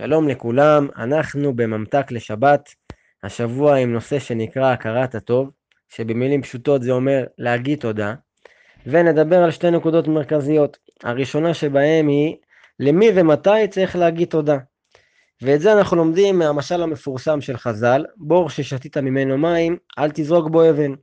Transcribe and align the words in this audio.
שלום 0.00 0.28
לכולם, 0.28 0.88
אנחנו 0.96 1.56
בממתק 1.56 2.06
לשבת, 2.10 2.74
השבוע 3.24 3.76
עם 3.76 3.92
נושא 3.92 4.18
שנקרא 4.18 4.72
הכרת 4.72 5.14
הטוב, 5.14 5.50
שבמילים 5.88 6.42
פשוטות 6.42 6.82
זה 6.82 6.92
אומר 6.92 7.24
להגיד 7.38 7.78
תודה, 7.78 8.14
ונדבר 8.86 9.42
על 9.44 9.50
שתי 9.50 9.70
נקודות 9.70 10.08
מרכזיות. 10.08 10.78
הראשונה 11.04 11.54
שבהם 11.54 12.08
היא 12.08 12.36
למי 12.80 13.08
ומתי 13.14 13.68
צריך 13.70 13.96
להגיד 13.96 14.28
תודה. 14.28 14.58
ואת 15.42 15.60
זה 15.60 15.72
אנחנו 15.72 15.96
לומדים 15.96 16.38
מהמשל 16.38 16.82
המפורסם 16.82 17.40
של 17.40 17.56
חז"ל, 17.56 18.04
בור 18.16 18.50
ששתית 18.50 18.96
ממנו 18.96 19.38
מים, 19.38 19.76
אל 19.98 20.10
תזרוק 20.10 20.48
בו 20.50 20.70
אבן. 20.70 20.94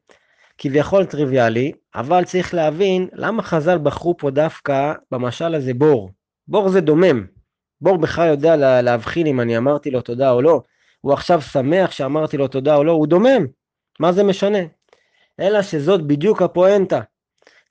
כביכול 0.57 1.05
טריוויאלי, 1.05 1.71
אבל 1.95 2.23
צריך 2.23 2.53
להבין 2.53 3.07
למה 3.13 3.43
חז"ל 3.43 3.77
בחרו 3.77 4.17
פה 4.17 4.31
דווקא 4.31 4.93
במשל 5.11 5.55
הזה 5.55 5.73
בור. 5.73 6.11
בור 6.47 6.69
זה 6.69 6.81
דומם, 6.81 7.36
בור 7.81 7.97
בכלל 7.97 8.27
יודע 8.27 8.55
לה, 8.55 8.81
להבחין 8.81 9.27
אם 9.27 9.41
אני 9.41 9.57
אמרתי 9.57 9.91
לו 9.91 10.01
תודה 10.01 10.31
או 10.31 10.41
לא, 10.41 10.61
הוא 11.01 11.13
עכשיו 11.13 11.41
שמח 11.41 11.91
שאמרתי 11.91 12.37
לו 12.37 12.47
תודה 12.47 12.75
או 12.75 12.83
לא, 12.83 12.91
הוא 12.91 13.07
דומם, 13.07 13.45
מה 13.99 14.11
זה 14.11 14.23
משנה? 14.23 14.59
אלא 15.39 15.61
שזאת 15.61 16.07
בדיוק 16.07 16.41
הפואנטה. 16.41 17.01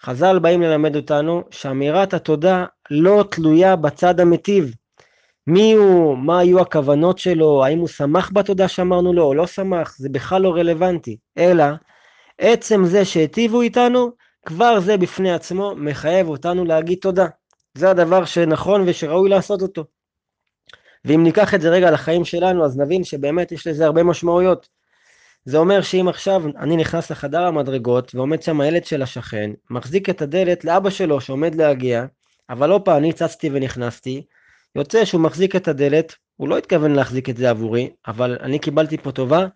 חז"ל 0.03 0.39
באים 0.39 0.63
ללמד 0.63 0.97
אותנו 0.97 1.43
שאמירת 1.51 2.15
התודה 2.15 2.65
לא 2.91 3.25
תלויה 3.31 3.77
בצד 3.77 4.21
המטיב. 4.21 4.75
מי 5.47 5.73
הוא, 5.73 6.19
מה 6.19 6.39
היו 6.39 6.61
הכוונות 6.61 7.19
שלו, 7.19 7.65
האם 7.65 7.79
הוא 7.79 7.89
שמח 7.89 8.31
בתודה 8.35 8.69
שאמרנו 8.69 9.13
לו 9.13 9.25
או 9.25 9.35
לא 9.35 9.47
שמח, 9.47 9.97
זה 9.99 10.09
בכלל 10.09 10.43
לא 10.43 10.55
רלוונטי, 10.55 11.17
אלא 11.39 11.65
עצם 12.39 12.85
זה 12.85 13.05
שהיטיבו 13.05 13.61
איתנו, 13.61 14.11
כבר 14.47 14.81
זה 14.81 14.97
בפני 14.97 15.33
עצמו 15.33 15.75
מחייב 15.77 16.29
אותנו 16.29 16.65
להגיד 16.65 16.99
תודה. 17.01 17.27
זה 17.75 17.91
הדבר 17.91 18.25
שנכון 18.25 18.85
ושראוי 18.87 19.31
לעשות 19.31 19.63
אותו. 19.63 19.85
ואם 21.07 21.23
ניקח 21.23 21.55
את 21.55 21.61
זה 21.61 21.69
רגע 21.69 21.91
לחיים 21.91 22.25
שלנו, 22.25 22.65
אז 22.65 22.79
נבין 22.79 23.05
שבאמת 23.05 23.53
יש 23.53 23.67
לזה 23.67 23.87
הרבה 23.87 24.03
משמעויות. 24.03 24.69
זה 25.45 25.59
אומר 25.59 25.81
שאם 25.81 26.09
עכשיו 26.09 26.43
אני 26.59 26.77
נכנס 26.77 27.11
לחדר 27.11 27.43
המדרגות 27.43 28.15
ועומד 28.15 28.43
שם 28.43 28.61
הילד 28.61 28.85
של 28.85 29.03
השכן, 29.03 29.51
מחזיק 29.71 30.11
את 30.11 30.23
הדלת 30.23 30.65
לאבא 30.65 30.91
שלו 30.91 31.21
שעומד 31.21 31.55
להגיע, 31.55 32.05
אבל 32.51 32.69
לא 32.69 32.81
פעם 32.85 32.97
אני 32.97 33.13
צצתי 33.13 33.51
ונכנסתי, 33.53 34.23
יוצא 34.77 35.05
שהוא 35.05 35.21
מחזיק 35.21 35.57
את 35.57 35.69
הדלת, 35.69 36.15
הוא 36.37 36.49
לא 36.49 36.59
התכוון 36.59 36.93
להחזיק 36.93 37.29
את 37.29 37.37
זה 37.37 37.51
עבורי, 37.51 37.91
אבל 38.07 38.39
אני 38.41 38.59
קיבלתי 38.59 38.99
פה 38.99 39.13
טובה, 39.13 39.47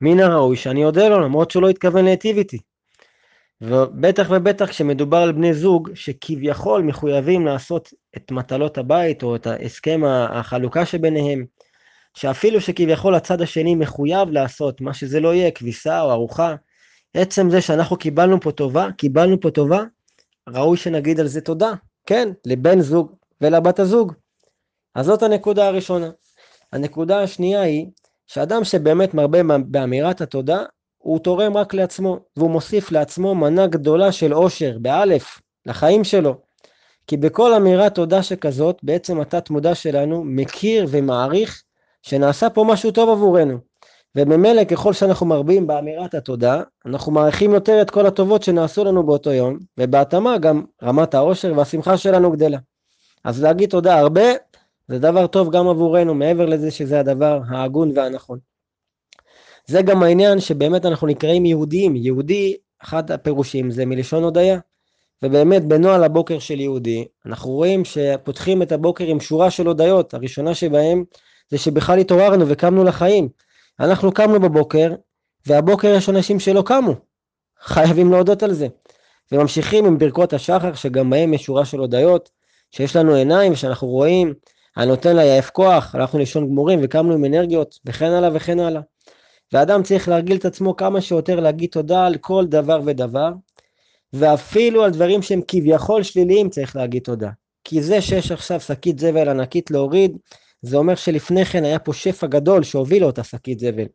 מן 0.00 0.20
הראוי 0.20 0.56
שאני 0.56 0.84
אודה 0.84 1.08
לו 1.08 1.20
למרות 1.20 1.50
שהוא 1.50 1.62
לא 1.62 1.68
התכוון 1.68 2.04
להיטיב 2.04 2.36
איתי. 2.36 2.58
ובטח 3.68 4.26
ובטח 4.30 4.68
כשמדובר 4.68 5.16
על 5.16 5.32
בני 5.32 5.54
זוג 5.54 5.90
שכביכול 5.94 6.82
מחויבים 6.82 7.46
לעשות 7.46 7.92
את 8.16 8.30
מטלות 8.30 8.78
הבית 8.78 9.22
או 9.22 9.36
את 9.36 9.46
הסכם 9.46 10.00
החלוקה 10.30 10.86
שביניהם, 10.86 11.44
שאפילו 12.14 12.60
שכביכול 12.60 13.14
הצד 13.14 13.40
השני 13.40 13.74
מחויב 13.74 14.30
לעשות 14.30 14.80
מה 14.80 14.94
שזה 14.94 15.20
לא 15.20 15.34
יהיה, 15.34 15.50
כביסה 15.50 16.00
או 16.00 16.10
ארוחה, 16.10 16.54
עצם 17.14 17.50
זה 17.50 17.60
שאנחנו 17.60 17.96
קיבלנו 17.96 18.40
פה 18.40 18.52
טובה, 18.52 18.88
קיבלנו 18.96 19.40
פה 19.40 19.50
טובה, 19.50 19.82
ראוי 20.48 20.76
שנגיד 20.76 21.20
על 21.20 21.26
זה 21.26 21.40
תודה, 21.40 21.72
כן, 22.06 22.28
לבן 22.46 22.80
זוג 22.80 23.14
ולבת 23.40 23.78
הזוג. 23.78 24.12
אז 24.94 25.06
זאת 25.06 25.22
הנקודה 25.22 25.66
הראשונה. 25.66 26.10
הנקודה 26.72 27.22
השנייה 27.22 27.60
היא 27.60 27.86
שאדם 28.26 28.64
שבאמת 28.64 29.14
מרבה 29.14 29.38
באמירת 29.66 30.20
התודה, 30.20 30.64
הוא 31.04 31.18
תורם 31.18 31.56
רק 31.56 31.74
לעצמו, 31.74 32.18
והוא 32.36 32.50
מוסיף 32.50 32.92
לעצמו 32.92 33.34
מנה 33.34 33.66
גדולה 33.66 34.12
של 34.12 34.32
עושר, 34.32 34.78
באלף, 34.78 35.40
לחיים 35.66 36.04
שלו. 36.04 36.34
כי 37.06 37.16
בכל 37.16 37.54
אמירת 37.54 37.94
תודה 37.94 38.22
שכזאת, 38.22 38.78
בעצם 38.82 39.20
התת 39.20 39.50
מודע 39.50 39.74
שלנו 39.74 40.22
מכיר 40.24 40.86
ומעריך 40.90 41.62
שנעשה 42.02 42.50
פה 42.50 42.64
משהו 42.68 42.90
טוב 42.90 43.10
עבורנו. 43.10 43.58
וממילא 44.16 44.64
ככל 44.64 44.92
שאנחנו 44.92 45.26
מרבים 45.26 45.66
באמירת 45.66 46.14
התודה, 46.14 46.62
אנחנו 46.86 47.12
מעריכים 47.12 47.54
יותר 47.54 47.82
את 47.82 47.90
כל 47.90 48.06
הטובות 48.06 48.42
שנעשו 48.42 48.84
לנו 48.84 49.06
באותו 49.06 49.32
יום, 49.32 49.58
ובהתאמה 49.78 50.38
גם 50.38 50.64
רמת 50.82 51.14
העושר 51.14 51.52
והשמחה 51.56 51.96
שלנו 51.96 52.32
גדלה. 52.32 52.58
אז 53.24 53.42
להגיד 53.42 53.70
תודה 53.70 53.98
הרבה, 53.98 54.26
זה 54.88 54.98
דבר 54.98 55.26
טוב 55.26 55.56
גם 55.56 55.68
עבורנו, 55.68 56.14
מעבר 56.14 56.46
לזה 56.46 56.70
שזה 56.70 57.00
הדבר 57.00 57.40
ההגון 57.48 57.92
והנכון. 57.94 58.53
זה 59.66 59.82
גם 59.82 60.02
העניין 60.02 60.40
שבאמת 60.40 60.86
אנחנו 60.86 61.06
נקראים 61.06 61.46
יהודים. 61.46 61.96
יהודי, 61.96 62.56
אחד 62.82 63.10
הפירושים 63.10 63.70
זה 63.70 63.86
מלשון 63.86 64.24
הודיה. 64.24 64.58
ובאמת 65.22 65.64
בנוהל 65.64 66.04
הבוקר 66.04 66.38
של 66.38 66.60
יהודי, 66.60 67.04
אנחנו 67.26 67.50
רואים 67.50 67.84
שפותחים 67.84 68.62
את 68.62 68.72
הבוקר 68.72 69.04
עם 69.04 69.20
שורה 69.20 69.50
של 69.50 69.66
הודיות. 69.66 70.14
הראשונה 70.14 70.54
שבהם 70.54 71.04
זה 71.50 71.58
שבכלל 71.58 71.98
התעוררנו 71.98 72.48
וקמנו 72.48 72.84
לחיים. 72.84 73.28
אנחנו 73.80 74.12
קמנו 74.12 74.40
בבוקר, 74.40 74.94
והבוקר 75.46 75.88
יש 75.88 76.08
אנשים 76.08 76.40
שלא 76.40 76.62
קמו. 76.62 76.94
חייבים 77.60 78.12
להודות 78.12 78.42
על 78.42 78.52
זה. 78.52 78.66
וממשיכים 79.32 79.84
עם 79.84 79.98
ברכות 79.98 80.32
השחר, 80.32 80.74
שגם 80.74 81.10
בהם 81.10 81.34
יש 81.34 81.42
שורה 81.42 81.64
של 81.64 81.78
הודיות, 81.78 82.30
שיש 82.70 82.96
לנו 82.96 83.14
עיניים 83.14 83.52
ושאנחנו 83.52 83.88
רואים, 83.88 84.34
הנותן 84.76 85.16
לה 85.16 85.24
יעף 85.24 85.50
כוח, 85.50 85.94
הלכנו 85.94 86.18
לישון 86.18 86.48
גמורים 86.48 86.80
וקמנו 86.82 87.14
עם 87.14 87.24
אנרגיות, 87.24 87.78
וכן 87.86 88.10
הלאה 88.10 88.30
וכן 88.32 88.60
הלאה. 88.60 88.80
ואדם 89.52 89.82
צריך 89.82 90.08
להרגיל 90.08 90.36
את 90.36 90.44
עצמו 90.44 90.76
כמה 90.76 91.00
שיותר 91.00 91.40
להגיד 91.40 91.70
תודה 91.70 92.06
על 92.06 92.16
כל 92.16 92.46
דבר 92.46 92.80
ודבר, 92.86 93.32
ואפילו 94.12 94.84
על 94.84 94.90
דברים 94.90 95.22
שהם 95.22 95.40
כביכול 95.48 96.02
שליליים 96.02 96.48
צריך 96.48 96.76
להגיד 96.76 97.02
תודה. 97.02 97.30
כי 97.64 97.82
זה 97.82 98.00
שיש 98.00 98.32
עכשיו 98.32 98.60
שקית 98.60 98.98
זבל 98.98 99.28
ענקית 99.28 99.70
להוריד, 99.70 100.16
זה 100.62 100.76
אומר 100.76 100.94
שלפני 100.94 101.44
כן 101.44 101.64
היה 101.64 101.78
פה 101.78 101.92
שפע 101.92 102.26
גדול 102.26 102.62
שהוביל 102.62 103.02
לאותה 103.02 103.24
שקית 103.24 103.58
זבל. 103.58 103.86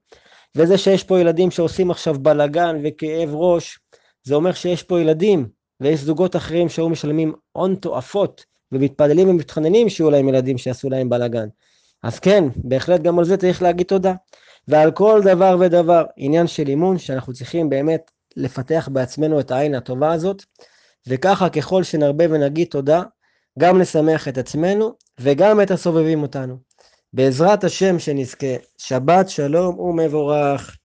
וזה 0.56 0.78
שיש 0.78 1.04
פה 1.04 1.20
ילדים 1.20 1.52
שעושים 1.52 1.92
עכשיו 1.92 2.16
בלגן 2.20 2.76
וכאב 2.84 3.30
ראש, 3.34 3.80
זה 4.24 4.36
אומר 4.36 4.54
שיש 4.54 4.84
פה 4.84 5.02
ילדים, 5.02 5.48
ויש 5.82 6.00
זוגות 6.00 6.36
אחרים 6.36 6.70
שהיו 6.70 6.90
משלמים 6.90 7.34
הון 7.52 7.76
תועפות, 7.76 8.46
ומתפללים 8.72 9.30
ומתחננים 9.30 9.90
שיהיו 9.90 10.10
להם 10.10 10.30
ילדים 10.30 10.58
שיעשו 10.58 10.90
להם 10.90 11.10
בלגן. 11.10 11.48
אז 12.04 12.20
כן, 12.20 12.44
בהחלט 12.56 13.02
גם 13.02 13.20
על 13.20 13.26
זה 13.26 13.38
צריך 13.38 13.62
להגיד 13.62 13.88
תודה. 13.88 14.14
ועל 14.68 14.92
כל 14.92 15.22
דבר 15.24 15.58
ודבר, 15.60 16.04
עניין 16.18 16.48
של 16.48 16.68
אימון 16.68 16.98
שאנחנו 16.98 17.34
צריכים 17.34 17.70
באמת 17.70 18.12
לפתח 18.38 18.90
בעצמנו 18.92 19.40
את 19.40 19.52
העין 19.52 19.76
הטובה 19.76 20.14
הזאת, 20.14 20.44
וככה 21.08 21.50
ככל 21.50 21.84
שנרבה 21.84 22.26
ונגיד 22.30 22.68
תודה, 22.68 23.04
גם 23.60 23.82
נשמח 23.82 24.28
את 24.28 24.38
עצמנו 24.38 24.94
וגם 25.20 25.62
את 25.62 25.72
הסובבים 25.72 26.22
אותנו. 26.22 26.58
בעזרת 27.14 27.64
השם 27.64 28.00
שנזכה, 28.00 28.56
שבת 28.78 29.30
שלום 29.30 29.80
ומבורך. 29.80 30.76